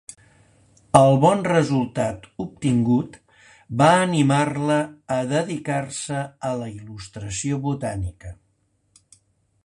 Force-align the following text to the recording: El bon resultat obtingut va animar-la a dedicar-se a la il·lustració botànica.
El 0.99 1.17
bon 1.23 1.41
resultat 1.47 2.23
obtingut 2.45 3.19
va 3.81 3.89
animar-la 4.05 4.77
a 5.17 5.17
dedicar-se 5.33 6.23
a 6.49 6.51
la 6.63 6.71
il·lustració 6.71 7.61
botànica. 7.67 8.33